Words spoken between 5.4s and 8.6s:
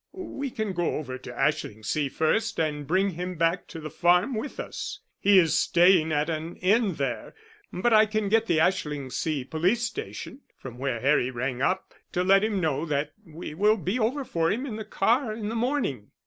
staying at an inn there, but I can get the